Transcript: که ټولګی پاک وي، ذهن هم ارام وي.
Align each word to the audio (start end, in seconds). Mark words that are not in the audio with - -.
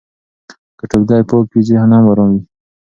که 0.77 0.83
ټولګی 0.91 1.21
پاک 1.29 1.45
وي، 1.51 1.61
ذهن 1.69 1.89
هم 1.97 2.05
ارام 2.11 2.29
وي. 2.33 2.41